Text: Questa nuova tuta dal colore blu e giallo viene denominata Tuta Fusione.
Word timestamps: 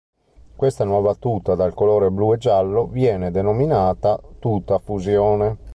Questa 0.55 0.83
nuova 0.83 1.13
tuta 1.13 1.53
dal 1.53 1.75
colore 1.75 2.09
blu 2.09 2.33
e 2.33 2.37
giallo 2.37 2.87
viene 2.87 3.29
denominata 3.29 4.19
Tuta 4.39 4.79
Fusione. 4.79 5.57